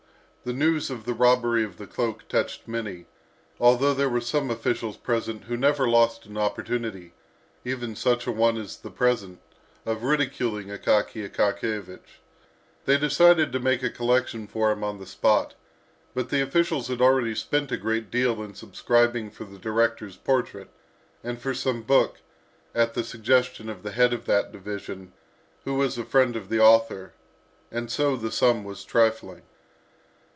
[0.43, 3.05] The news of the robbery of the cloak touched many,
[3.59, 7.13] although there were some officials present who never lost an opportunity,
[7.63, 9.39] even such a one as the present,
[9.85, 12.21] of ridiculing Akaky Akakiyevich.
[12.85, 15.53] They decided to make a collection for him on the spot,
[16.15, 20.69] but the officials had already spent a great deal in subscribing for the director's portrait,
[21.23, 22.17] and for some book,
[22.73, 25.13] at the suggestion of the head of that division,
[25.65, 27.13] who was a friend of the author;
[27.71, 29.43] and so the sum was trifling.